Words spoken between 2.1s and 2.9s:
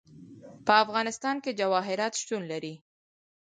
شتون لري.